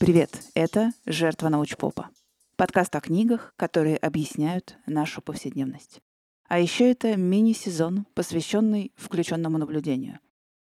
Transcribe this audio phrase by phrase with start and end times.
[0.00, 2.08] Привет, это «Жертва научпопа».
[2.56, 6.00] Подкаст о книгах, которые объясняют нашу повседневность.
[6.48, 10.18] А еще это мини-сезон, посвященный включенному наблюдению.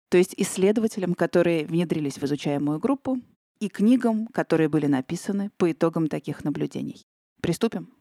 [0.09, 3.20] То есть исследователям, которые внедрились в изучаемую группу,
[3.60, 7.04] и книгам, которые были написаны по итогам таких наблюдений.
[7.42, 7.92] Приступим?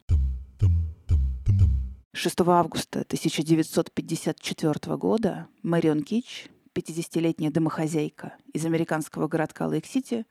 [2.13, 10.25] 6 августа 1954 года Мэрион Кич, 50-летняя домохозяйка из американского городка Лейк-Сити,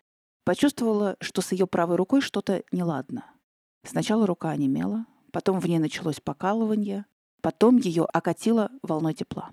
[0.46, 3.26] почувствовала, что с ее правой рукой что-то неладно.
[3.84, 7.04] Сначала рука онемела, потом в ней началось покалывание,
[7.42, 9.50] потом ее окатило волной тепла.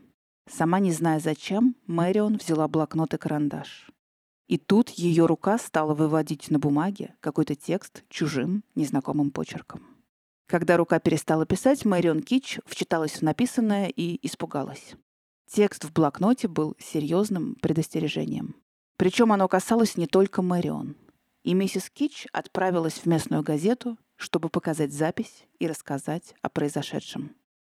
[0.48, 3.90] Сама не зная зачем, Мэрион взяла блокнот и карандаш.
[4.48, 9.88] И тут ее рука стала выводить на бумаге какой-то текст чужим, незнакомым почерком.
[10.48, 14.94] Когда рука перестала писать, Мэрион Кич вчиталась в написанное и испугалась.
[15.50, 18.56] Текст в блокноте был серьезным предостережением.
[18.98, 20.96] Причем оно касалось не только Мэрион.
[21.44, 27.36] И миссис Кич отправилась в местную газету, чтобы показать запись и рассказать о произошедшем.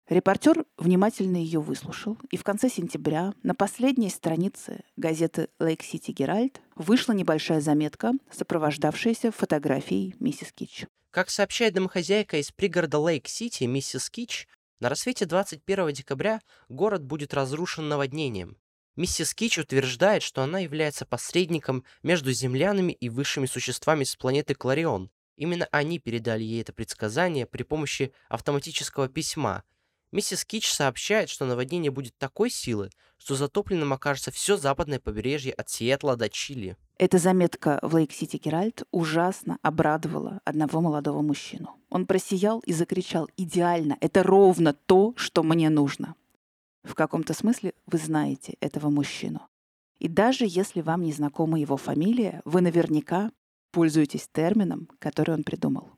[0.08, 6.58] Репортер внимательно ее выслушал, и в конце сентября на последней странице газеты Lake City Herald
[6.76, 10.86] вышла небольшая заметка, сопровождавшаяся фотографией миссис Кич.
[11.10, 14.46] Как сообщает домохозяйка из пригорода Лейк-Сити, миссис Кич,
[14.78, 18.56] на рассвете 21 декабря город будет разрушен наводнением.
[18.96, 25.10] Миссис Кич утверждает, что она является посредником между землянами и высшими существами с планеты Кларион.
[25.36, 29.62] Именно они передали ей это предсказание при помощи автоматического письма–
[30.12, 35.68] Миссис Кич сообщает, что наводнение будет такой силы, что затопленным окажется все западное побережье от
[35.68, 36.76] Сиэтла до Чили.
[36.96, 41.76] Эта заметка в Лейк-Сити Геральт ужасно обрадовала одного молодого мужчину.
[41.90, 43.98] Он просиял и закричал «Идеально!
[44.00, 46.14] Это ровно то, что мне нужно!»
[46.86, 49.40] В каком-то смысле вы знаете этого мужчину.
[49.98, 53.32] И даже если вам не знакома его фамилия, вы наверняка
[53.72, 55.90] пользуетесь термином, который он придумал.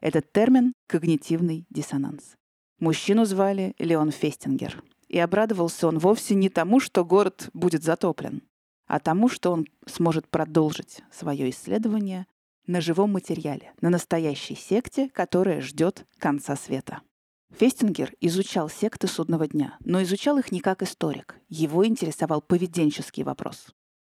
[0.00, 2.36] Этот термин— когнитивный диссонанс.
[2.78, 4.82] Мужчину звали Леон Фестингер.
[5.08, 8.42] И обрадовался он вовсе не тому, что город будет затоплен,
[8.86, 12.26] а тому, что он сможет продолжить свое исследование
[12.68, 17.02] на живом материале, на настоящей секте, которая ждет конца света.
[17.50, 21.36] Фестингер изучал секты судного дня, но изучал их не как историк.
[21.48, 23.68] Его интересовал поведенческий вопрос.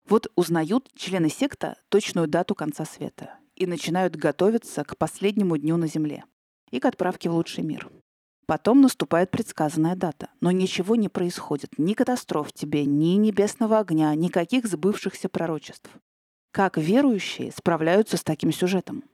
[0.07, 5.87] Вот узнают члены секты точную дату конца света и начинают готовиться к последнему дню на
[5.87, 6.25] Земле
[6.69, 7.89] и к отправке в лучший мир.
[8.45, 11.77] Потом наступает предсказанная дата, но ничего не происходит.
[11.77, 15.89] Ни катастроф тебе, ни небесного огня, никаких сбывшихся пророчеств.
[16.51, 19.05] Как верующие справляются с таким сюжетом?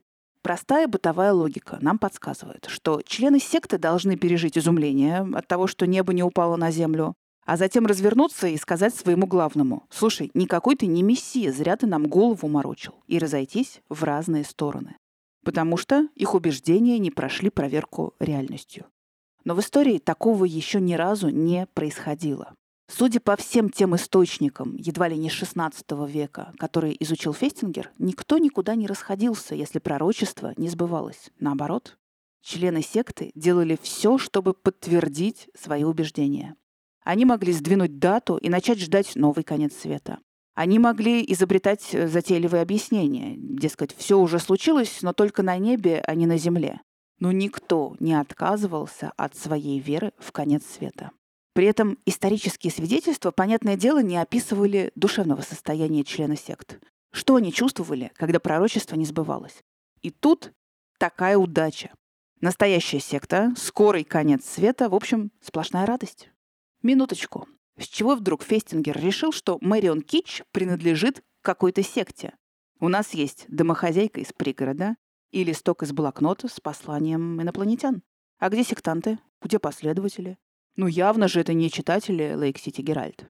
[0.48, 6.14] Простая бытовая логика нам подсказывает, что члены секты должны пережить изумление от того, что небо
[6.14, 7.16] не упало на землю,
[7.46, 12.08] а затем развернуться и сказать своему главному, «Слушай, никакой ты не мессия, зря ты нам
[12.08, 14.96] голову морочил», и разойтись в разные стороны.
[15.44, 18.86] Потому что их убеждения не прошли проверку реальностью.
[19.44, 22.54] Но в истории такого еще ни разу не происходило.
[22.90, 28.76] Судя по всем тем источникам, едва ли не XVI века, которые изучил Фестингер, никто никуда
[28.76, 31.30] не расходился, если пророчество не сбывалось.
[31.40, 31.98] Наоборот,
[32.42, 36.56] члены секты делали все, чтобы подтвердить свои убеждения.
[37.04, 40.20] Они могли сдвинуть дату и начать ждать новый конец света.
[40.56, 43.36] Они могли изобретать затейливые объяснения.
[43.38, 46.82] Дескать, все уже случилось, но только на небе, а не на земле.
[47.20, 51.12] Но никто не отказывался от своей веры в конец света.
[51.58, 56.80] При этом исторические свидетельства, понятное дело, не описывали душевного состояния члена сект.
[57.12, 59.64] Что они чувствовали, когда пророчество не сбывалось?
[60.04, 60.54] И тут
[61.00, 61.90] такая удача.
[62.42, 66.30] Настоящая секта, скорый конец света, в общем, сплошная радость.
[66.84, 67.48] Минуточку.
[67.80, 72.36] С чего вдруг Фестингер решил, что Мэрион Кич принадлежит какой-то секте?
[72.80, 74.96] У нас есть домохозяйка из пригорода,
[75.32, 78.04] и листок из блокнота с посланием инопланетян.
[78.38, 79.18] А где сектанты?
[79.42, 80.38] Где последователи?
[80.78, 83.26] Ну, явно же это не читатели Lake City Herald.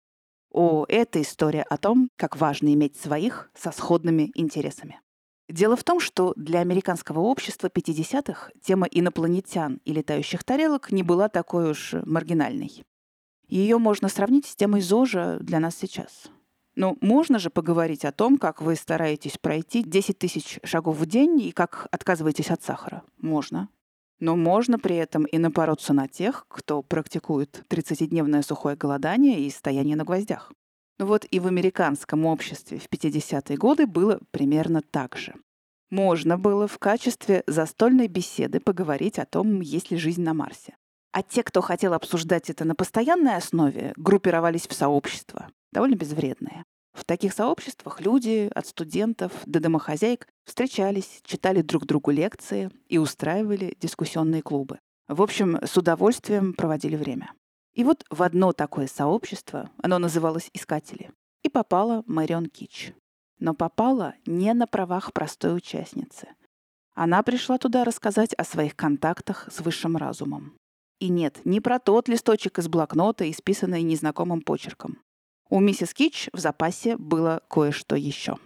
[0.52, 5.00] О, это история о том, как важно иметь своих со сходными интересами.
[5.50, 11.30] Дело в том, что для американского общества 50-х тема инопланетян и летающих тарелок не была
[11.30, 12.84] такой уж маргинальной.
[13.48, 16.30] Ее можно сравнить с темой ЗОЖа для нас сейчас.
[16.76, 21.06] Но ну, можно же поговорить о том, как вы стараетесь пройти 10 тысяч шагов в
[21.06, 23.04] день и как отказываетесь от сахара.
[23.18, 23.70] Можно.
[24.20, 29.96] Но можно при этом и напороться на тех, кто практикует 30-дневное сухое голодание и стояние
[29.96, 30.52] на гвоздях.
[31.00, 35.36] Ну вот и в американском обществе в 50-е годы было примерно так же.
[35.92, 40.76] Можно было в качестве застольной беседы поговорить о том, есть ли жизнь на Марсе.
[41.12, 46.66] А те, кто хотел обсуждать это на постоянной основе, группировались в сообщества довольно безвредные.
[46.98, 53.78] В таких сообществах люди, от студентов до домохозяек, встречались, читали друг другу лекции и устраивали
[53.80, 54.80] дискуссионные клубы.
[55.08, 57.34] В общем, с удовольствием проводили время.
[57.76, 61.12] И вот в одно такое сообщество, оно называлось «Искатели»,
[61.44, 62.94] и попала Мэрион Кич.
[63.38, 66.30] Но попала не на правах простой участницы.
[66.96, 70.58] Она пришла туда рассказать о своих контактах с высшим разумом.
[71.00, 74.98] И нет, не про тот листочек из блокнота, исписанный незнакомым почерком.
[75.50, 78.38] У миссис Кич в запасе было кое-что еще.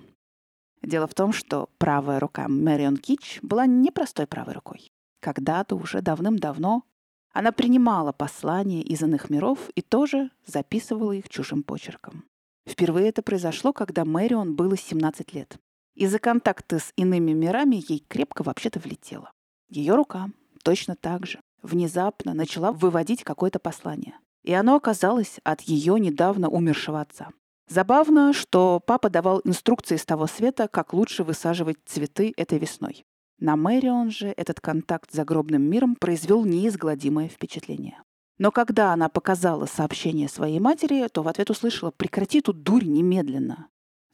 [0.84, 4.92] Дело в том, что правая рука Мэрион Кич была непростой правой рукой.
[5.20, 6.84] Когда-то, уже давным-давно,
[7.32, 12.26] она принимала послания из иных миров и тоже записывала их чужим почерком.
[12.68, 15.58] Впервые это произошло, когда Мэрион было 17 лет.
[15.96, 19.32] Из-за контакта с иными мирами ей крепко вообще-то влетело.
[19.70, 20.30] Ее рука
[20.64, 24.18] точно так же внезапно начала выводить какое-то послание.
[24.44, 27.30] И оно оказалось от ее недавно умершего отца.
[27.68, 33.06] Забавно, что папа давал инструкции с того света, как лучше высаживать цветы этой весной.
[33.40, 38.02] На Мэрион же этот контакт с загробным миром произвел неизгладимое впечатление.
[38.38, 43.68] Но когда она показала сообщение своей матери, то в ответ услышала «прекрати тут дурь немедленно».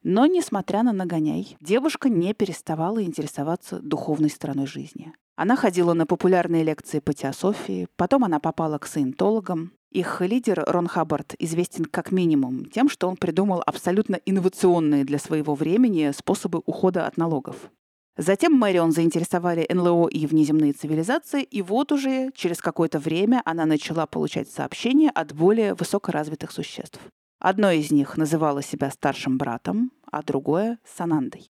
[0.03, 5.13] Но, несмотря на нагоняй, девушка не переставала интересоваться духовной стороной жизни.
[5.38, 9.72] Она ходила на популярные лекции по теософии, потом она попала к саентологам.
[9.92, 15.54] Их лидер Рон Хаббард известен как минимум тем, что он придумал абсолютно инновационные для своего
[15.54, 17.69] времени способы ухода от налогов.
[18.18, 24.07] Затем Мэрион заинтересовали НЛО и внеземные цивилизации, и вот уже через какое-то время она начала
[24.07, 27.00] получать сообщения от более высокоразвитых существ.
[27.39, 31.48] Одно из них называло себя старшим братом, а другое— Санандой.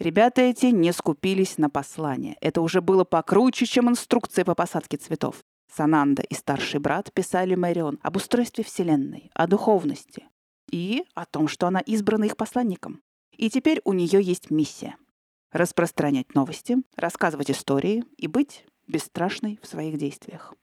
[0.00, 2.38] Ребята эти не скупились на послание.
[2.40, 5.44] Это уже было покруче, чем инструкция по посадке цветов.
[5.70, 10.24] Сананда и старший брат писали Мэрион об устройстве Вселенной, о духовности
[10.70, 13.02] и о том, что она избрана их посланником.
[13.36, 14.96] И теперь у нее есть миссия—
[15.52, 20.54] распространять новости, рассказывать истории и быть бесстрашной в своих действиях.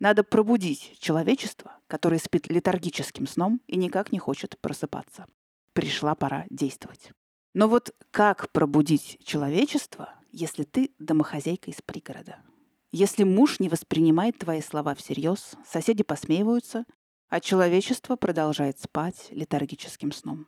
[0.00, 5.26] Надо пробудить человечество, которое спит летаргическим сном и никак не хочет просыпаться.
[5.72, 7.12] Пришла пора действовать.
[7.54, 12.38] Но вот как пробудить человечество, если ты домохозяйка из пригорода?
[12.92, 16.84] Если муж не воспринимает твои слова всерьез, соседи посмеиваются,
[17.28, 20.46] а человечество продолжает спать летаргическим сном.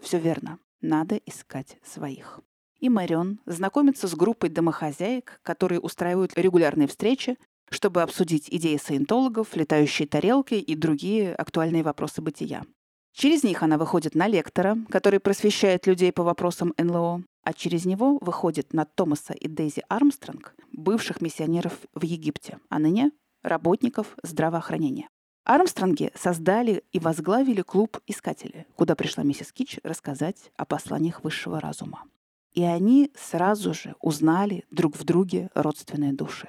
[0.00, 2.40] Все верно, надо искать своих.
[2.80, 7.38] И Марион знакомится с группой домохозяек, которые устраивают регулярные встречи,
[7.70, 12.64] чтобы обсудить идеи саентологов, летающие тарелки и другие актуальные вопросы бытия.
[13.14, 18.18] Через них она выходит на лектора, который просвещает людей по вопросам НЛО, а через него
[18.20, 23.12] выходит на Томаса и Дейзи Армстронг, бывших миссионеров в Египте, а ныне
[23.44, 25.08] работников здравоохранения.
[25.44, 32.04] Армстронги создали и возглавили клуб «Искатели», куда пришла миссис Кич рассказать о посланиях высшего разума.
[32.52, 36.48] И они сразу же узнали друг в друге родственные души.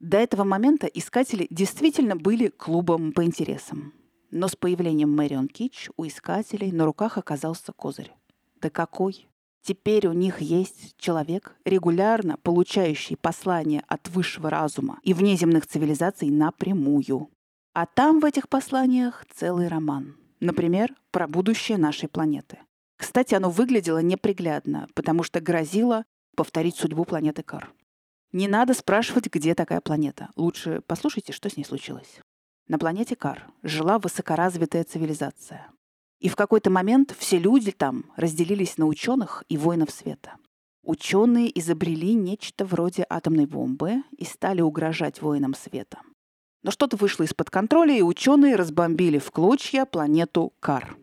[0.00, 3.92] До этого момента искатели действительно были клубом по интересам.
[4.30, 8.12] Но с появлением Мэрион Кич у искателей на руках оказался козырь.
[8.60, 9.28] Да какой?
[9.62, 17.30] Теперь у них есть человек, регулярно получающий послания от высшего разума и внеземных цивилизаций напрямую.
[17.72, 20.16] А там в этих посланиях целый роман.
[20.40, 22.58] Например, про будущее нашей планеты.
[22.96, 26.04] Кстати, оно выглядело неприглядно, потому что грозило
[26.36, 27.72] повторить судьбу планеты Кар.
[28.32, 30.30] Не надо спрашивать, где такая планета.
[30.36, 32.20] Лучше послушайте, что с ней случилось.
[32.68, 35.70] На планете Кар жила высокоразвитая цивилизация.
[36.18, 40.36] И в какой-то момент все люди там разделились на ученых и воинов света.
[40.82, 45.98] Ученые изобрели нечто вроде атомной бомбы и стали угрожать воинам света.
[46.62, 50.96] Но что-то вышло из-под контроля, и ученые разбомбили в клочья планету Кар.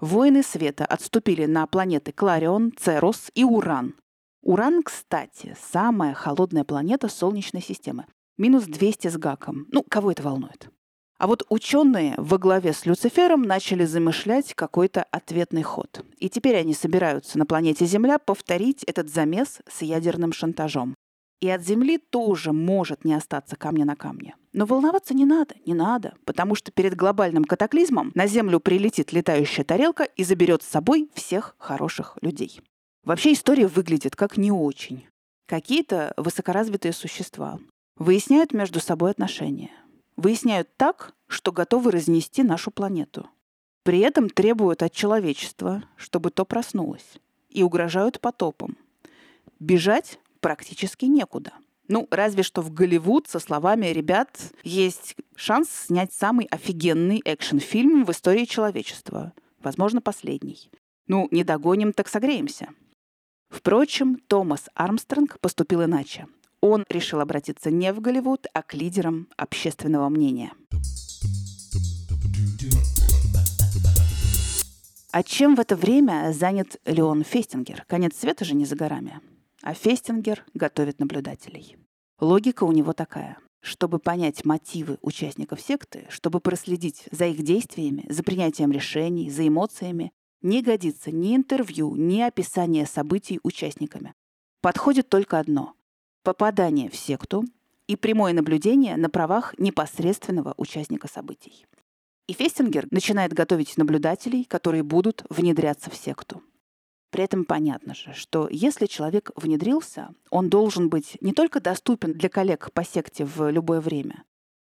[0.00, 3.94] Воины света отступили на планеты Кларион, Церос и Уран.
[4.42, 8.06] Уран, кстати, самая холодная планета Солнечной системы.
[8.36, 9.66] Минус 200 с гаком.
[9.70, 10.70] Ну, кого это волнует?
[11.18, 16.04] А вот ученые во главе с Люцифером начали замышлять какой-то ответный ход.
[16.18, 20.94] И теперь они собираются на планете Земля повторить этот замес с ядерным шантажом.
[21.40, 24.36] И от Земли тоже может не остаться камня на камне.
[24.52, 29.64] Но волноваться не надо, не надо, потому что перед глобальным катаклизмом на Землю прилетит летающая
[29.64, 32.60] тарелка и заберет с собой всех хороших людей.
[33.04, 35.06] Вообще история выглядит как не очень.
[35.46, 37.58] Какие-то высокоразвитые существа
[37.96, 39.70] выясняют между собой отношения–
[40.16, 43.28] выясняют так, что готовы разнести нашу планету.
[43.82, 47.18] При этом требуют от человечества, чтобы то проснулось,
[47.48, 48.76] и угрожают потопом.
[49.60, 51.52] Бежать практически некуда.
[51.88, 58.10] Ну, разве что в Голливуд со словами «Ребят, есть шанс снять самый офигенный экшн-фильм в
[58.10, 59.32] истории человечества.
[59.62, 60.70] Возможно, последний.
[61.06, 62.68] Ну, не догоним, так согреемся.
[63.48, 66.26] Впрочем, Томас Армстронг поступил иначе.
[66.68, 70.52] Он решил обратиться не в Голливуд, а к лидерам общественного мнения.
[75.12, 77.84] А чем в это время занят Леон Фестингер?
[77.86, 79.20] Конец света же не за горами.
[79.62, 81.76] А Фестингер готовит наблюдателей.
[82.18, 83.38] Логика у него такая.
[83.60, 90.10] Чтобы понять мотивы участников секты, чтобы проследить за их действиями, за принятием решений, за эмоциями,
[90.42, 94.14] не годится ни интервью, ни описание событий участниками.
[94.62, 95.74] Подходит только одно–
[96.26, 97.44] попадание в секту
[97.86, 101.66] и прямое наблюдение на правах непосредственного участника событий.
[102.26, 106.42] И Фестингер начинает готовить наблюдателей, которые будут внедряться в секту.
[107.10, 112.28] При этом понятно же, что если человек внедрился, он должен быть не только доступен для
[112.28, 114.24] коллег по секте в любое время,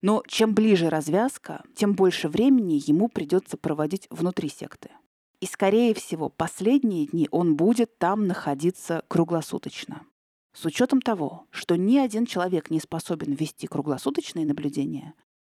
[0.02, 4.90] но чем ближе развязка, тем больше времени ему придется проводить внутри секты.
[5.38, 10.04] И, скорее всего, последние дни он будет там находиться круглосуточно.
[10.54, 15.14] С учетом того, что ни один человек не способен вести круглосуточные наблюдения,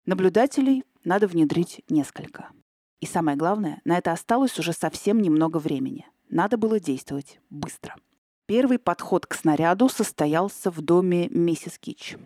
[0.06, 2.48] наблюдателей надо внедрить несколько.
[3.00, 6.06] И самое главное, на это осталось уже совсем немного времени.
[6.30, 7.94] Надо было действовать быстро.
[8.46, 12.16] Первый подход к снаряду состоялся в доме миссис Кич.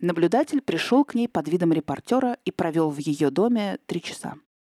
[0.00, 4.34] Наблюдатель пришел к ней под видом репортера и провел в ее доме три часа.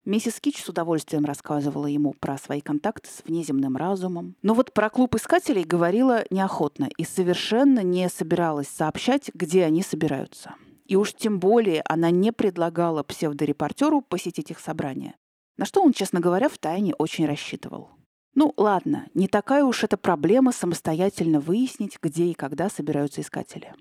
[0.06, 4.34] Миссис Кич с удовольствием рассказывала ему про свои контакты с внеземным разумом.
[4.42, 10.54] Но вот про клуб искателей говорила неохотно и совершенно не собиралась сообщать, где они собираются.
[10.86, 15.14] И уж тем более она не предлагала псевдорепортеру посетить их собрание.
[15.58, 17.90] На что он, честно говоря, втайне очень рассчитывал.
[18.34, 23.74] Ну, ладно, не такая уж это проблема самостоятельно выяснить, где и когда собираются искатели.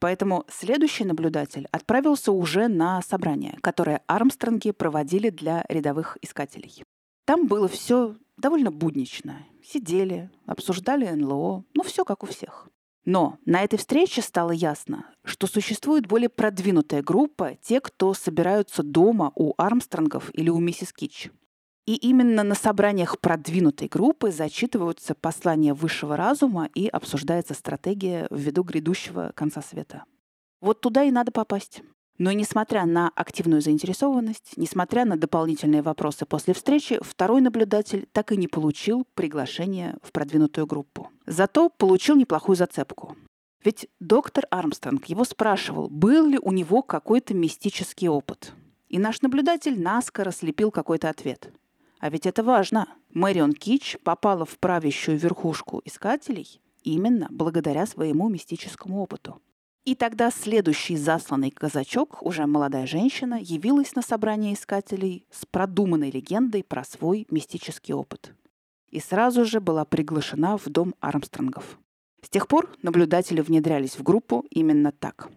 [0.00, 6.84] Поэтому следующий наблюдатель отправился уже на собрание, которое Армстронги проводили для рядовых искателей.
[7.24, 9.44] Там было все довольно буднично.
[9.62, 12.68] Сидели, обсуждали НЛО, ну все как у всех.
[13.04, 19.32] Но на этой встрече стало ясно, что существует более продвинутая группа, те, кто собираются дома
[19.34, 21.30] у Армстронгов или у миссис Китч.
[21.88, 29.32] И именно на собраниях продвинутой группы зачитываются послания высшего разума и обсуждается стратегия ввиду грядущего
[29.34, 30.04] конца света.
[30.60, 31.80] Вот туда и надо попасть.
[32.18, 38.36] Но несмотря на активную заинтересованность, несмотря на дополнительные вопросы после встречи, второй наблюдатель так и
[38.36, 41.08] не получил приглашение в продвинутую группу.
[41.24, 43.16] Зато получил неплохую зацепку.
[43.64, 48.52] Ведь доктор Армстронг его спрашивал, был ли у него какой-то мистический опыт.
[48.90, 51.50] И наш наблюдатель наскоро слепил какой-то ответ.
[52.00, 52.86] А ведь это важно.
[53.10, 59.40] Мэрион Кич попала в правящую верхушку искателей именно благодаря своему мистическому опыту.
[59.84, 66.62] И тогда следующий засланный казачок, уже молодая женщина, явилась на собрание искателей с продуманной легендой
[66.62, 68.34] про свой мистический опыт.
[68.90, 71.78] И сразу же была приглашена в дом Армстронгов.
[72.22, 75.30] С тех пор наблюдатели внедрялись в группу именно так.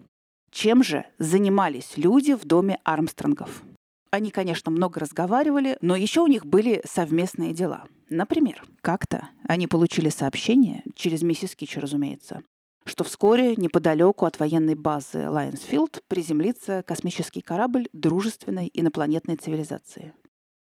[0.49, 3.63] Чем же занимались люди в доме Армстронгов?
[4.11, 7.85] Они, конечно, много разговаривали, но еще у них были совместные дела.
[8.09, 12.43] Например, как-то они получили сообщение, через миссис Кич, разумеется,
[12.85, 20.13] что вскоре неподалеку от военной базы Лайонсфилд приземлится космический корабль дружественной инопланетной цивилизации.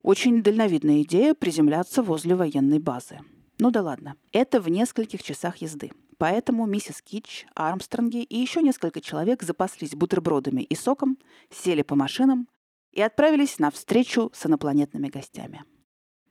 [0.02, 3.20] Очень дальновидная идея приземляться возле военной базы.
[3.60, 4.16] Ну да ладно.
[4.32, 5.92] Это в нескольких часах езды.
[6.18, 11.18] Поэтому миссис Кич, Армстронги и еще несколько человек запаслись бутербродами и соком,
[11.52, 12.48] сели по машинам
[12.96, 15.64] и отправились на встречу с инопланетными гостями.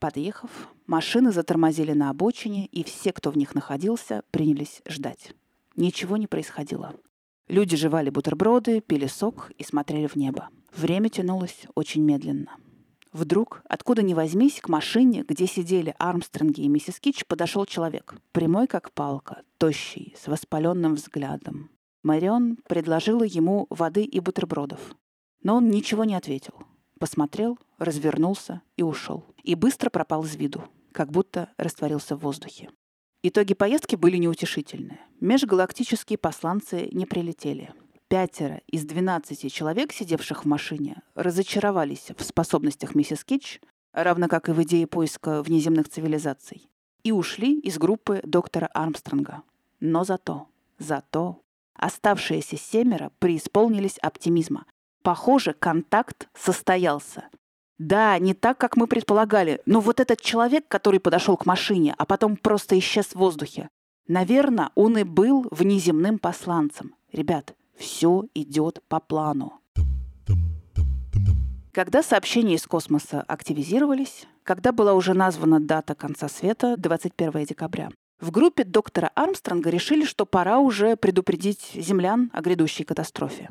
[0.00, 0.50] Подъехав,
[0.86, 5.32] машины затормозили на обочине, и все, кто в них находился, принялись ждать.
[5.76, 6.94] Ничего не происходило.
[7.48, 10.48] Люди жевали бутерброды, пили сок и смотрели в небо.
[10.74, 12.56] Время тянулось очень медленно.
[13.12, 18.14] Вдруг, откуда ни возьмись, к машине, где сидели Армстронги и миссис Кич, подошел человек.
[18.32, 21.70] Прямой, как палка, тощий, с воспаленным взглядом.
[22.02, 24.96] Марион предложила ему воды и бутербродов.
[25.44, 26.54] Но он ничего не ответил.
[26.98, 29.24] Посмотрел, развернулся и ушел.
[29.44, 32.70] И быстро пропал из виду, как будто растворился в воздухе.
[33.22, 35.00] Итоги поездки были неутешительные.
[35.20, 37.72] Межгалактические посланцы не прилетели.
[38.08, 43.60] Пятеро из двенадцати человек, сидевших в машине, разочаровались в способностях миссис Китч,
[43.92, 46.68] равно как и в идее поиска внеземных цивилизаций,
[47.02, 49.42] и ушли из группы доктора Армстронга.
[49.80, 50.48] Но зато,
[50.78, 51.40] зато
[51.74, 54.66] оставшиеся семеро преисполнились оптимизма,
[55.04, 57.28] Похоже, контакт состоялся.
[57.76, 62.06] Да, не так, как мы предполагали, но вот этот человек, который подошел к машине, а
[62.06, 63.68] потом просто исчез в воздухе,
[64.08, 66.94] наверное, он и был внеземным посланцем.
[67.12, 69.60] Ребят, все идет по плану.
[71.72, 77.90] Когда сообщения из космоса активизировались, когда была уже названа дата конца света 21 декабря.
[78.20, 83.50] В группе доктора Армстронга решили, что пора уже предупредить землян о грядущей катастрофе.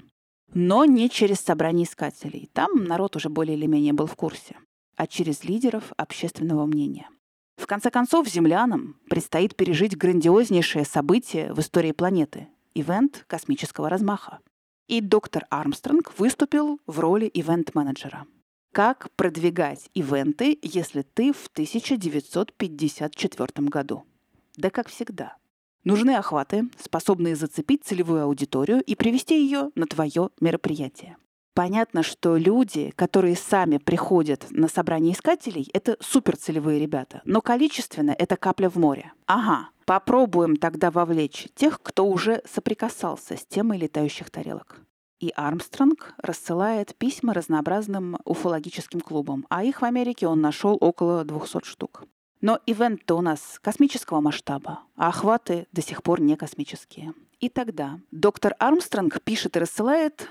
[0.53, 2.49] Но не через собрание искателей.
[2.53, 4.55] Там народ уже более или менее был в курсе.
[4.95, 7.09] А через лидеров общественного мнения.
[7.57, 14.39] В конце концов, землянам предстоит пережить грандиознейшее событие в истории планеты– ивент космического размаха.
[14.87, 18.25] И доктор Армстронг выступил в роли ивент-менеджера.
[18.73, 24.03] Как продвигать ивенты, если ты в 1954 году?
[24.57, 25.37] Да как всегда.
[25.83, 31.17] Нужны охваты, способные зацепить целевую аудиторию и привести ее на твое мероприятие.
[31.53, 38.37] Понятно, что люди, которые сами приходят на собрание искателей, это суперцелевые ребята, но количественно это
[38.37, 39.11] капля в море.
[39.27, 44.79] Ага, попробуем тогда вовлечь тех, кто уже соприкасался с темой летающих тарелок.
[45.19, 51.65] И Армстронг рассылает письма разнообразным уфологическим клубам, а их в Америке он нашел около 200
[51.65, 52.03] штук.
[52.43, 57.13] Но ивент-то у нас космического масштаба, а охваты до сих пор не космические.
[57.39, 60.27] И тогда доктор Армстронг пишет и рассылает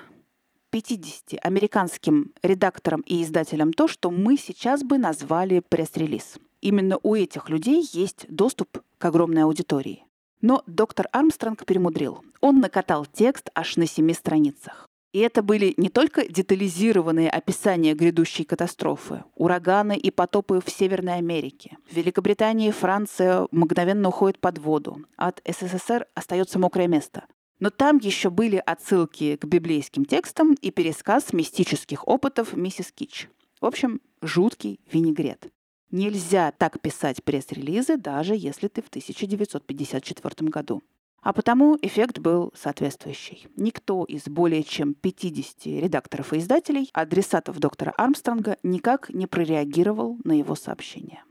[0.69, 6.37] 50 американским редакторам и издателям то, что мы сейчас бы назвали пресс-релиз.
[6.61, 10.05] Именно у этих людей есть доступ к огромной аудитории.
[10.43, 12.23] Но доктор Армстронг перемудрил.
[12.43, 14.87] Он накатал текст аж на семи страницах.
[15.13, 21.77] И это были не только детализированные описания грядущей катастрофы, ураганы и потопы в Северной Америке.
[21.91, 25.05] В Великобритании Франция мгновенно уходит под воду.
[25.17, 27.25] От СССР остается мокрое место.
[27.61, 33.29] Но там еще были отсылки к библейским текстам и пересказ мистических опытов миссис Кич.
[33.61, 35.47] В общем, жуткий винегрет.
[35.91, 40.83] Нельзя так писать пресс-релизы, даже если ты в 1954 году.
[41.23, 43.47] А потому эффект был соответствующий.
[43.57, 50.33] Никто из более чем 50 редакторов и издателей, адресатов доктора Армстронга, никак не прореагировал на
[50.33, 51.23] его сообщение.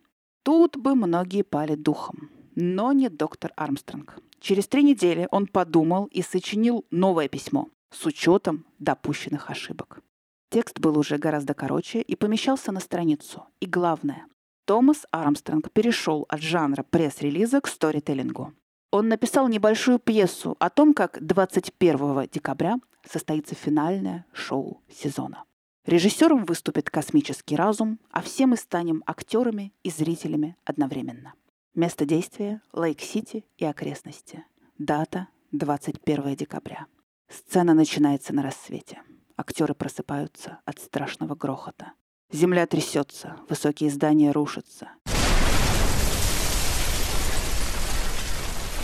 [0.44, 2.32] Тут бы многие пали духом.
[2.56, 4.18] Но не доктор Армстронг.
[4.40, 10.02] Через три недели он подумал и сочинил новое письмо с учетом допущенных ошибок.
[10.50, 13.46] Текст был уже гораздо короче и помещался на страницу.
[13.60, 14.26] И главное,
[14.66, 18.54] Томас Армстронг перешел от жанра пресс-релиза к сторителлингу.
[18.92, 22.78] Он написал небольшую пьесу о том, как 21 декабря
[23.10, 25.46] состоится финальное шоу сезона.
[25.86, 31.34] Режиссером выступит космический разум, а все мы станем актерами и зрителями одновременно.
[31.74, 34.46] Место действия– Лейк-Сити и окрестности.
[34.78, 36.86] Дата– 21 декабря.
[37.30, 39.02] Сцена начинается на рассвете.
[39.38, 41.94] Актеры просыпаются от страшного грохота.
[42.30, 44.90] Земля трясется, высокие здания рушатся.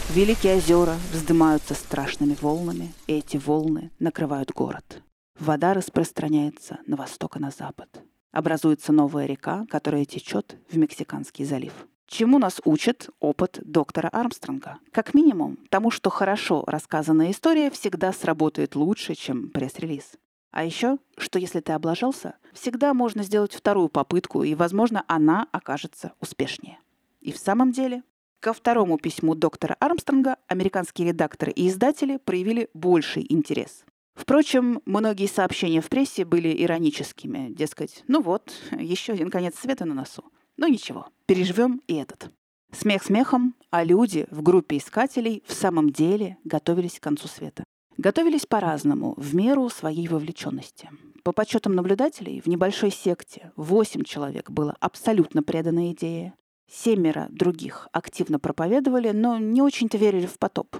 [0.09, 5.03] Великие озера вздымаются страшными волнами, и эти волны накрывают город.
[5.37, 7.89] Вода распространяется на восток и на запад.
[8.31, 11.73] Образуется новая река, которая течет в Мексиканский залив.
[12.07, 14.79] Чему нас учит опыт доктора Армстронга?
[14.91, 20.13] Как минимум, тому, что хорошо рассказанная история всегда сработает лучше, чем пресс-релиз.
[20.51, 26.13] А еще, что если ты облажался, всегда можно сделать вторую попытку, и, возможно, она окажется
[26.21, 26.79] успешнее.
[27.19, 28.03] И в самом деле,
[28.39, 33.83] ко второму письму доктора Армстронга американские редакторы и издатели проявили больший интерес.
[34.15, 39.93] Впрочем, многие сообщения в прессе были ироническими, дескать, ну вот, еще один конец света на
[39.93, 40.23] носу.
[40.57, 42.31] Но ну, ничего, переживем и этот.
[42.71, 47.63] Смех смехом, а люди в группе искателей в самом деле готовились к концу света.
[47.97, 50.89] Готовились по-разному, в меру своей вовлеченности.
[51.23, 56.33] По подсчетам наблюдателей, в небольшой секте 8 человек было абсолютно предано идее.
[56.69, 60.75] Семеро других активно проповедовали, но не очень-то верили в потоп.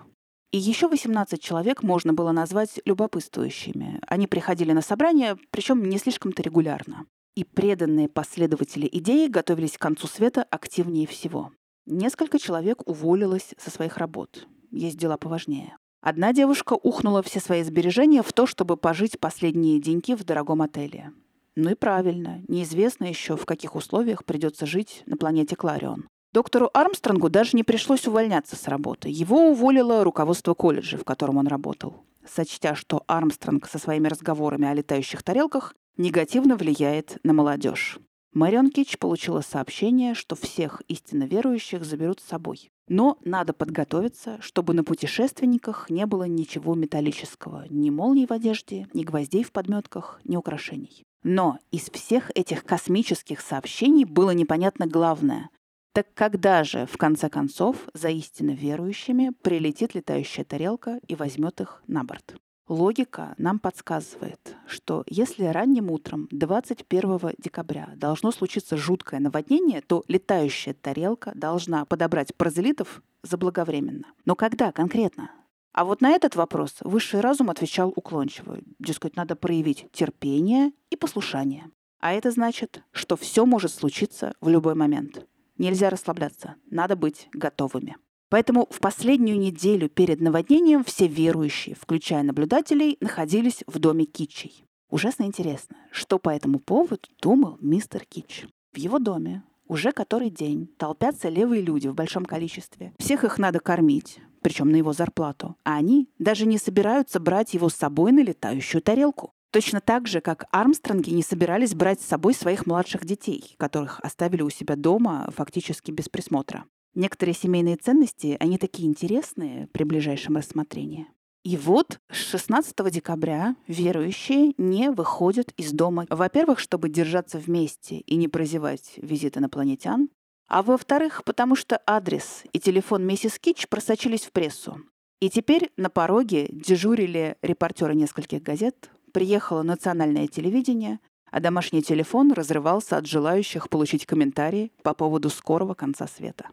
[0.52, 4.00] И еще 18 человек можно было назвать любопытствующими.
[4.08, 7.06] Они приходили на собрания, причем не слишком-то регулярно
[7.38, 11.52] и преданные последователи идеи готовились к концу света активнее всего.
[11.86, 14.48] Несколько человек уволилось со своих работ.
[14.72, 15.78] Есть дела поважнее.
[16.02, 21.12] Одна девушка ухнула все свои сбережения в то, чтобы пожить последние деньги в дорогом отеле.
[21.60, 26.08] Ну и правильно, неизвестно еще, в каких условиях придется жить на планете Кларион.
[26.32, 29.10] Доктору Армстронгу даже не пришлось увольняться с работы.
[29.10, 32.04] Его уволило руководство колледжа, в котором он работал.
[32.28, 37.98] Сочтя, что Армстронг со своими разговорами о летающих тарелках негативно влияет на молодежь.
[38.34, 42.70] Марион Кич получила сообщение, что всех истинно верующих заберут с собой.
[42.88, 49.04] Но надо подготовиться, чтобы на путешественниках не было ничего металлического, ни молний в одежде, ни
[49.04, 51.07] гвоздей в подметках, ни украшений.
[51.24, 55.50] Но из всех этих космических сообщений было непонятно главное.
[55.94, 61.82] Так когда же, в конце концов, за истинно верующими прилетит летающая тарелка и возьмет их
[61.88, 62.36] на борт?
[62.68, 70.74] Логика нам подсказывает, что если ранним утром 21 декабря должно случиться жуткое наводнение, то летающая
[70.74, 74.08] тарелка должна подобрать паразелитов заблаговременно.
[74.26, 75.32] Но когда конкретно?
[75.78, 78.58] А вот на этот вопрос высший разум отвечал уклончиво.
[78.80, 81.70] Дескать, надо проявить терпение и послушание.
[82.00, 85.28] А это значит, что все может случиться в любой момент.
[85.60, 87.96] Нельзя расслабляться, надо быть готовыми.
[88.30, 94.66] Поэтому в последнюю неделю перед наводнением все верующие, включая наблюдателей, находились в доме Китчей.
[94.90, 98.48] Ужасно интересно, что по этому поводу думал мистер Китч.
[98.74, 102.94] В его доме уже который день толпятся левые люди в большом количестве.
[102.98, 105.58] Всех их надо кормить, причем на его зарплату.
[105.66, 109.34] А они даже не собираются брать его с собой на летающую тарелку.
[109.52, 114.44] Точно так же, как Армстронги не собирались брать с собой своих младших детей, которых оставили
[114.44, 116.64] у себя дома фактически без присмотра.
[116.96, 121.08] Некоторые семейные ценности, они такие интересные при ближайшем рассмотрении.
[121.44, 126.06] И вот с 16 декабря верующие не выходят из дома.
[126.10, 130.08] Во-первых, чтобы держаться вместе и не прозевать визит инопланетян.
[130.48, 134.82] А во-вторых, потому что адрес и телефон миссис Китч просочились в прессу.
[135.20, 141.00] И теперь на пороге дежурили репортеры нескольких газет, приехало национальное телевидение,
[141.32, 146.48] а домашний телефон разрывался от желающих получить комментарии по поводу скорого конца света.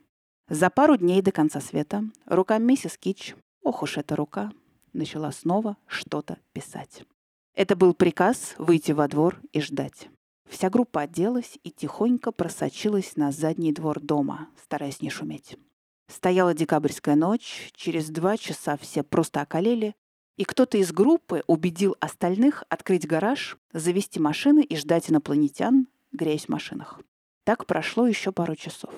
[0.48, 4.50] За пару дней до конца света рука миссис Кич, ох уж эта рука,
[4.92, 7.04] начала снова что-то писать.
[7.54, 10.08] Это был приказ выйти во двор и ждать.
[10.48, 15.56] Вся группа оделась и тихонько просочилась на задний двор дома, стараясь не шуметь.
[16.08, 19.94] Стояла декабрьская ночь, через два часа все просто околели,
[20.36, 26.48] и кто-то из группы убедил остальных открыть гараж, завести машины и ждать инопланетян, греясь в
[26.50, 27.00] машинах.
[27.44, 28.94] Так прошло еще пару часов.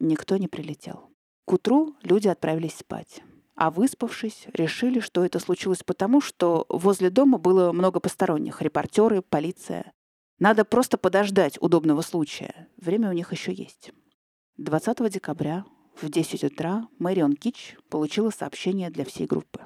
[0.00, 1.10] Никто не прилетел.
[1.44, 3.22] К утру люди отправились спать.
[3.54, 8.62] А выспавшись, решили, что это случилось потому, что возле дома было много посторонних.
[8.62, 9.92] Репортеры, полиция.
[10.38, 12.68] Надо просто подождать удобного случая.
[12.76, 13.92] Время у них еще есть.
[14.56, 15.64] 20 декабря
[16.00, 19.60] в 10 утра Мэрион Кич получила сообщение для всей группы.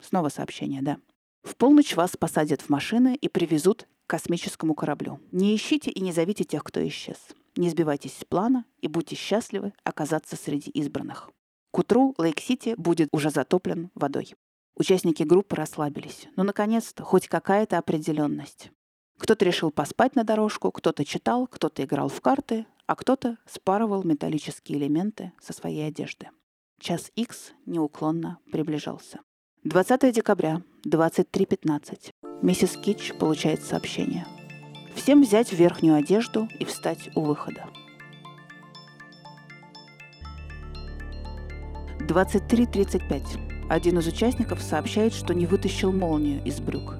[0.00, 0.98] Снова сообщение, да.
[1.42, 5.20] В полночь вас посадят в машины и привезут к космическому кораблю.
[5.32, 7.16] Не ищите и не зовите тех, кто исчез.
[7.56, 11.30] Не сбивайтесь с плана и будьте счастливы оказаться среди избранных.
[11.72, 14.34] К утру Лейк-Сити будет уже затоплен водой.
[14.76, 16.28] Участники группы расслабились.
[16.36, 18.70] Ну, наконец-то, хоть какая-то определенность.
[19.18, 24.78] Кто-то решил поспать на дорожку, кто-то читал, кто-то играл в карты, а кто-то спарывал металлические
[24.78, 26.28] элементы со своей одежды.
[26.80, 29.20] Час X неуклонно приближался.
[29.62, 32.10] 20 декабря, 23.15.
[32.42, 34.26] Миссис Китч получает сообщение–
[34.94, 37.66] Всем взять верхнюю одежду и встать у выхода.
[41.98, 43.68] 23.35.
[43.68, 46.94] Один из участников сообщает, что не вытащил молнию из брюк.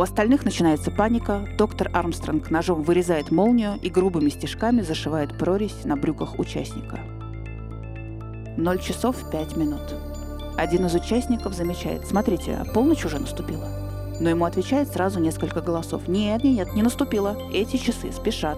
[0.00, 1.46] У остальных начинается паника.
[1.58, 7.00] Доктор Армстронг ножом вырезает молнию и грубыми стежками зашивает прорезь на брюках участника.
[8.56, 9.82] 0 часов 5 минут.
[10.56, 13.68] Один из участников замечает, смотрите, а полночь уже наступила.
[14.18, 16.08] Но ему отвечает сразу несколько голосов.
[16.08, 17.36] Нет, нет, нет, не наступило.
[17.52, 18.56] Эти часы спешат.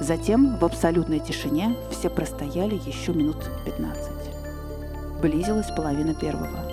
[0.00, 4.10] Затем в абсолютной тишине все простояли еще минут 15.
[5.20, 6.69] Близилась половина первого.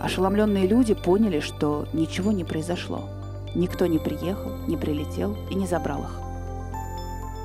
[0.00, 3.08] Ошеломленные люди поняли, что ничего не произошло.
[3.54, 6.20] Никто не приехал, не прилетел и не забрал их.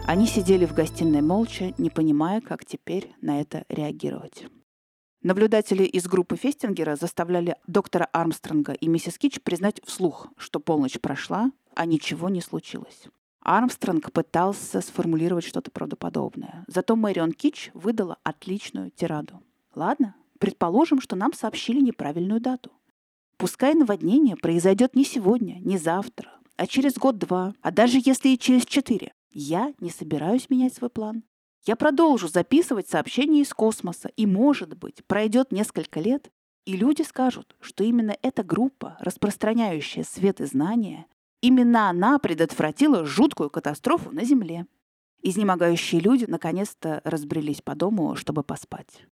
[0.05, 4.45] Они сидели в гостиной молча, не понимая, как теперь на это реагировать.
[5.23, 11.51] Наблюдатели из группы Фестингера заставляли доктора Армстронга и миссис Кич признать вслух, что полночь прошла,
[11.73, 13.05] а ничего не случилось.
[13.39, 16.65] Армстронг пытался сформулировать что-то правдоподобное.
[16.67, 19.41] Зато Мэрион Кич выдала отличную тираду.
[19.75, 22.69] Ладно, предположим, что нам сообщили неправильную дату.
[23.37, 28.65] Пускай наводнение произойдет не сегодня, не завтра, а через год-два, а даже если и через
[28.65, 29.13] четыре.
[29.31, 31.23] Я не собираюсь менять свой план.
[31.65, 36.29] Я продолжу записывать сообщения из космоса, и, может быть, пройдет несколько лет,
[36.65, 41.05] и люди скажут, что именно эта группа, распространяющая свет и знания,
[41.39, 44.67] именно она предотвратила жуткую катастрофу на Земле.
[45.21, 49.05] Изнемогающие люди наконец-то разбрелись по дому, чтобы поспать.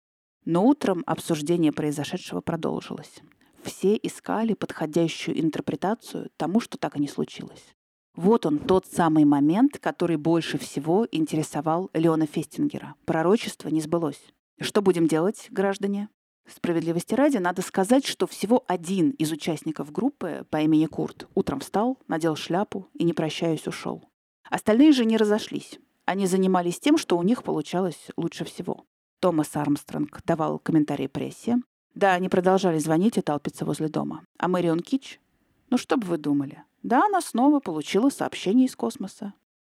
[0.45, 3.21] Но утром обсуждение произошедшего продолжилось.
[3.63, 7.75] Все искали подходящую интерпретацию тому, что так и не случилось.
[8.17, 12.95] Вот он, тот самый момент, который больше всего интересовал Леона Фестингера.
[13.05, 14.21] Пророчество не сбылось.
[14.61, 16.09] Что будем делать, граждане?
[16.49, 21.99] Справедливости ради, надо сказать, что всего один из участников группы по имени Курт утром встал,
[22.09, 24.03] надел шляпу и, не прощаясь, ушел.
[24.51, 25.79] Остальные же не разошлись.
[26.07, 28.85] Они занимались тем, что у них получалось лучше всего.
[29.21, 31.59] Томас Армстронг давал комментарии прессе,
[31.95, 34.23] Да, они продолжали звонить и толпиться возле дома.
[34.39, 35.21] А Мэрион Кич?
[35.69, 36.65] Ну что бы вы думали?
[36.83, 39.35] Да, она снова получила сообщение из космоса.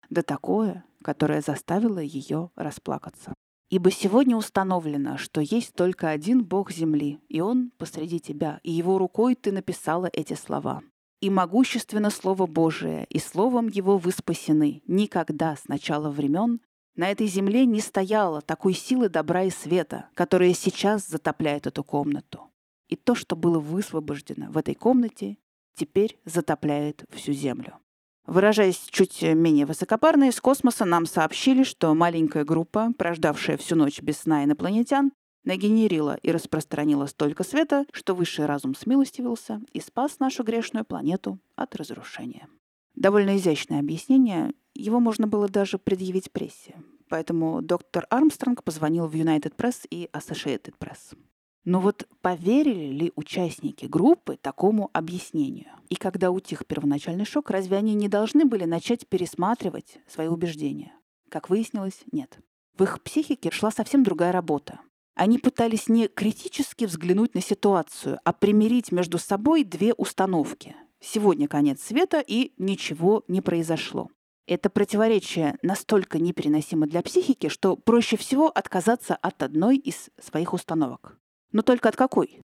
[0.08, 3.34] Да такое, которое заставило ее расплакаться.
[3.68, 8.98] Ибо сегодня установлено, что есть только один Бог Земли, и Он посреди тебя, и Его
[8.98, 10.82] рукой ты написала эти слова.
[11.20, 14.82] И могущественно Слово Божие, и Словом Его вы спасены.
[14.86, 16.60] Никогда с начала времен
[16.96, 22.50] на этой земле не стояло такой силы добра и света, которая сейчас затопляет эту комнату.
[22.88, 25.38] И то, что было высвобождено в этой комнате,
[25.74, 27.78] теперь затопляет всю землю.
[28.26, 34.18] Выражаясь чуть менее высокопарно, из космоса нам сообщили, что маленькая группа, прождавшая всю ночь без
[34.18, 35.12] сна инопланетян,
[35.44, 41.76] нагенерила и распространила столько света, что высший разум смилостивился и спас нашу грешную планету от
[41.76, 42.48] разрушения.
[42.94, 46.74] Довольно изящное объяснение, его можно было даже предъявить прессе.
[47.08, 51.16] Поэтому доктор Армстронг позвонил в United Press и Associated Press.
[51.64, 55.70] Но вот поверили ли участники группы такому объяснению?
[55.88, 60.92] И когда утих первоначальный шок, разве они не должны были начать пересматривать свои убеждения?
[61.30, 62.38] Как выяснилось, нет.
[62.76, 64.80] В их психике шла совсем другая работа.
[65.14, 70.74] Они пытались не критически взглянуть на ситуацию, а примирить между собой две установки.
[71.00, 74.08] Сегодня конец света и ничего не произошло.
[74.46, 81.16] Это противоречие настолько непереносимо для психики, что проще всего отказаться от одной из своих установок.
[81.52, 82.40] Но только от какой?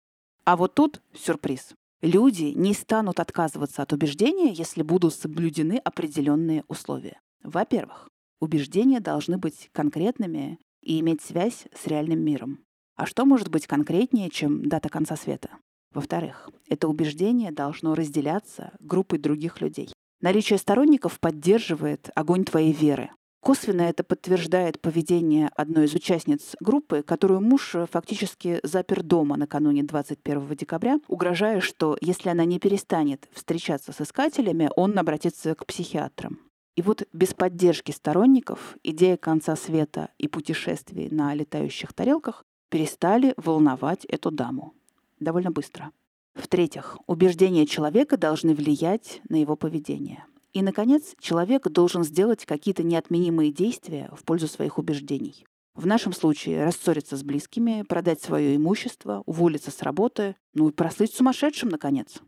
[0.44, 1.74] А вот тут сюрприз.
[2.02, 7.20] Люди не станут отказываться от убеждения, если будут соблюдены определенные условия.
[7.42, 8.08] Во-первых,
[8.40, 12.58] убеждения должны быть конкретными и иметь связь с реальным миром.
[12.96, 15.50] А что может быть конкретнее, чем дата конца света?
[15.92, 19.93] Во-вторых, это убеждение должно разделяться группой других людей.
[20.24, 23.10] Наличие сторонников поддерживает огонь твоей веры.
[23.42, 30.56] Косвенно это подтверждает поведение одной из участниц группы, которую муж фактически запер дома накануне 21
[30.56, 36.38] декабря, угрожая, что если она не перестанет встречаться с искателями, он обратится к психиатрам.
[36.74, 44.06] И вот без поддержки сторонников идея конца света и путешествий на летающих тарелках перестали волновать
[44.06, 44.72] эту даму.
[45.20, 45.92] Довольно быстро.
[46.34, 50.24] В-третьих, убеждения человека должны влиять на его поведение.
[50.52, 55.44] И, наконец, человек должен сделать какие-то неотменимые действия в пользу своих убеждений.
[55.74, 61.12] В нашем случае рассориться с близкими, продать свое имущество, уволиться с работы, ну и прослыть
[61.12, 62.20] сумасшедшим, наконец.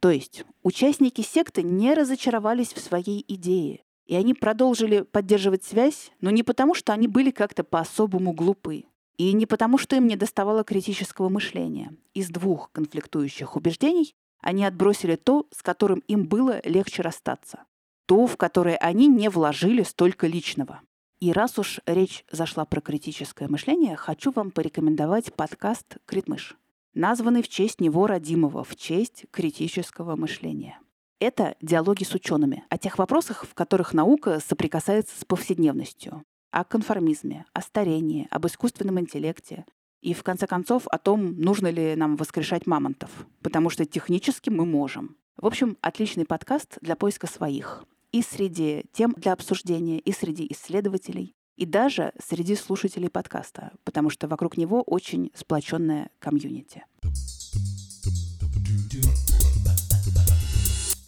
[0.00, 6.30] То есть участники секты не разочаровались в своей идее, и они продолжили поддерживать связь, но
[6.30, 8.84] не потому, что они были как-то по-особому глупы,
[9.16, 11.94] и не потому, что им не доставало критического мышления.
[12.14, 17.64] Из двух конфликтующих убеждений они отбросили то, с которым им было легче расстаться
[18.06, 20.82] то, в которое они не вложили столько личного.
[21.20, 26.56] И раз уж речь зашла про критическое мышление, хочу вам порекомендовать подкаст «Критмыш»,
[26.94, 30.78] названный в честь него родимого, в честь критического мышления.
[31.20, 37.46] Это диалоги с учеными о тех вопросах, в которых наука соприкасается с повседневностью, о конформизме,
[37.54, 39.64] о старении, об искусственном интеллекте
[40.02, 43.10] и, в конце концов, о том, нужно ли нам воскрешать мамонтов,
[43.40, 45.16] потому что технически мы можем.
[45.36, 51.34] В общем, отличный подкаст для поиска своих и среди тем для обсуждения, и среди исследователей,
[51.56, 56.84] и даже среди слушателей подкаста, потому что вокруг него очень сплоченная комьюнити.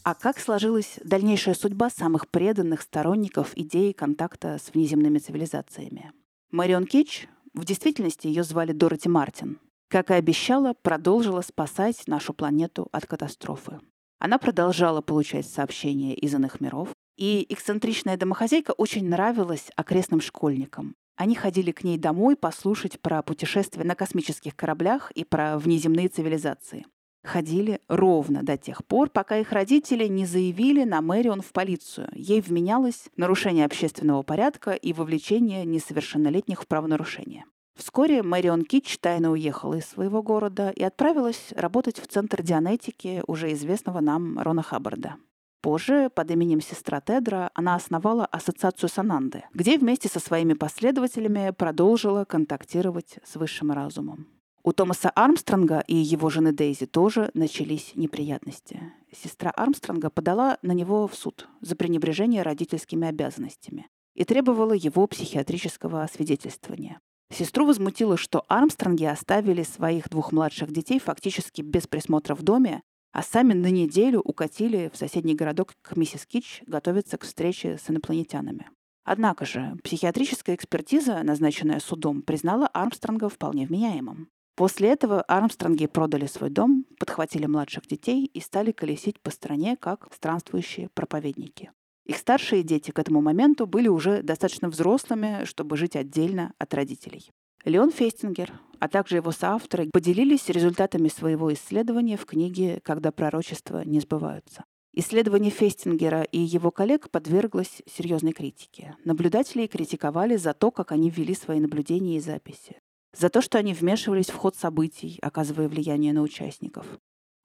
[0.05, 6.13] А как сложилась дальнейшая судьба самых преданных сторонников идеи контакта с внеземными цивилизациями?
[6.51, 12.87] Марион Кич, в действительности ее звали Дороти Мартин, как и обещала, продолжила спасать нашу планету
[12.93, 13.81] от катастрофы.
[14.19, 20.97] Она продолжала получать сообщения из иных миров, и эксцентричная домохозяйка очень нравилась окрестным школьникам.
[21.17, 26.85] Они ходили к ней домой послушать про путешествия на космических кораблях и про внеземные цивилизации.
[27.25, 32.09] Ходили ровно до тех пор, пока их родители не заявили на Мэрион в полицию.
[32.13, 37.47] Ей вменялось нарушение общественного порядка и вовлечение несовершеннолетних в правонарушение.
[37.77, 43.53] Вскоре Мэрион Китч тайно уехала из своего города и отправилась работать в Центр дианетики уже
[43.55, 45.17] известного нам Рона Хаббарда.
[45.63, 52.27] Позже, под именем сестра Тедра, она основала ассоциацию Сананды, где вместе со своими последователями продолжила
[52.27, 54.29] контактировать с высшим разумом.
[54.67, 58.95] У Томаса Армстронга и его жены Дейзи тоже начались неприятности.
[59.13, 66.03] Сестра Армстронга подала на него в суд за пренебрежение родительскими обязанностями и требовала его психиатрического
[66.03, 66.99] освидетельствования.
[67.31, 72.83] Сестру возмутило, что Армстронги оставили своих двух младших детей фактически без присмотра в доме
[73.15, 77.89] а сами на неделю укатили в соседний городок к миссис Кич готовиться к встрече с
[77.89, 78.69] инопланетянами.
[79.05, 84.31] Однако же психиатрическая экспертиза, назначенная судом, признала Армстронга вполне вменяемым.
[84.57, 90.09] После этого Армстронги продали свой дом, подхватили младших детей и стали колесить по стране как
[90.15, 91.73] странствующие проповедники.
[92.05, 97.31] Их старшие дети к этому моменту были уже достаточно взрослыми, чтобы жить отдельно от родителей.
[97.65, 104.01] Леон Фестингер, а также его соавторы поделились результатами своего исследования в книге «Когда пророчества не
[104.01, 104.65] сбываются».
[104.93, 108.95] Исследование Фестингера и его коллег подверглось серьезной критике.
[109.05, 112.77] Наблюдатели критиковали за то, как они вели свои наблюдения и записи,
[113.17, 116.87] за то, что они вмешивались в ход событий, оказывая влияние на участников.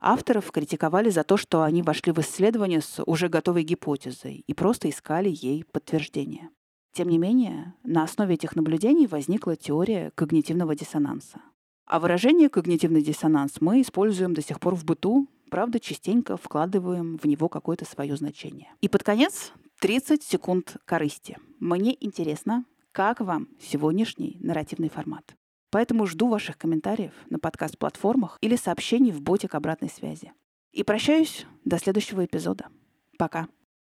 [0.02, 4.90] Авторов критиковали за то, что они вошли в исследование с уже готовой гипотезой и просто
[4.90, 6.50] искали ей подтверждение.
[6.94, 11.42] Тем не менее, на основе этих наблюдений возникла теория когнитивного диссонанса.
[11.86, 17.26] А выражение «когнитивный диссонанс» мы используем до сих пор в быту, правда, частенько вкладываем в
[17.26, 18.72] него какое-то свое значение.
[18.82, 19.52] И под конец
[19.82, 21.38] 30 секунд корысти.
[21.60, 25.36] Мне интересно, как вам сегодняшний нарративный формат.
[25.72, 30.34] Поэтому жду ваших комментариев на подкаст-платформах или сообщений в ботик обратной связи.
[30.72, 32.68] И прощаюсь до следующего эпизода.
[33.18, 33.48] Пока.